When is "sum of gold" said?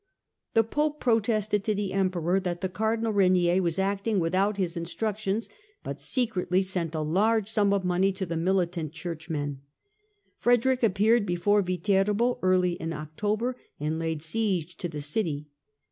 7.51-8.15